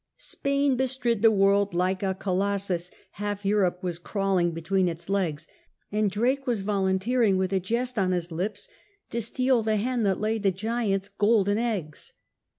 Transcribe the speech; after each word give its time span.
Spain 0.17 0.75
bestrid 0.75 1.21
the 1.21 1.29
world 1.29 1.75
like 1.75 2.01
a 2.01 2.15
Colossus, 2.15 2.89
half 3.21 3.45
Europe 3.45 3.83
was 3.83 3.99
crawling 3.99 4.49
between 4.49 4.87
its 4.89 5.09
legs, 5.09 5.47
and 5.91 6.09
Drake 6.09 6.47
was 6.47 6.61
volunteering 6.61 7.37
with 7.37 7.53
a 7.53 7.59
jest 7.59 7.99
on 7.99 8.11
his 8.11 8.31
lips 8.31 8.67
to 9.11 9.21
steal 9.21 9.61
the 9.61 9.75
hen 9.77 10.01
that 10.01 10.19
laid 10.19 10.41
the 10.41 10.49
giant's 10.51 11.07
golden 11.07 11.59
eggs. 11.59 12.13